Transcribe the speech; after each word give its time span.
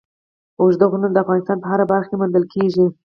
اوږده 0.59 0.85
غرونه 0.89 1.07
د 1.11 1.17
افغانستان 1.23 1.57
په 1.61 1.67
هره 1.71 1.85
برخه 1.91 2.07
کې 2.09 2.19
موندل 2.19 2.45
کېږي. 2.53 2.85